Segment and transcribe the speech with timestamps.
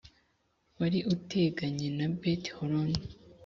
[0.77, 3.01] wari uteganye na beti horoni